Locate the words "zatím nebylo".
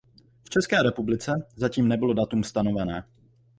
1.55-2.13